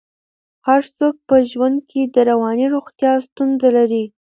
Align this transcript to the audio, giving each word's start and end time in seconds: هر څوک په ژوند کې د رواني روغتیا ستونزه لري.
هر 0.67 0.81
څوک 0.97 1.15
په 1.27 1.35
ژوند 1.51 1.77
کې 1.89 2.01
د 2.05 2.17
رواني 2.29 2.65
روغتیا 2.75 3.13
ستونزه 3.27 3.69
لري. 3.77 4.03